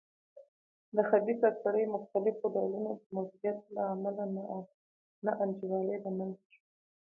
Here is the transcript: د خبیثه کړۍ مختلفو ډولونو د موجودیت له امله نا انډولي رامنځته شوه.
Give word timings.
د 0.95 0.97
خبیثه 1.09 1.49
کړۍ 1.61 1.83
مختلفو 1.95 2.45
ډولونو 2.55 2.91
د 2.97 3.01
موجودیت 3.15 3.57
له 3.75 3.81
امله 3.93 4.23
نا 5.23 5.31
انډولي 5.43 5.95
رامنځته 6.05 6.45
شوه. 6.53 6.61